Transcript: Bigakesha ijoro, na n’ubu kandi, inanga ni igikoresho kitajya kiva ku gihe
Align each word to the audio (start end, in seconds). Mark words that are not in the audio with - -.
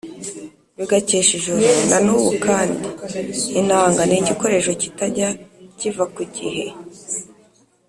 Bigakesha 0.77 1.31
ijoro, 1.39 1.67
na 1.89 1.97
n’ubu 2.05 2.31
kandi, 2.45 2.85
inanga 3.59 4.01
ni 4.05 4.15
igikoresho 4.21 4.71
kitajya 4.81 5.27
kiva 5.77 6.03
ku 6.13 6.21
gihe 6.35 6.65